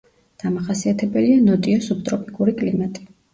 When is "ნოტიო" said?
1.49-1.83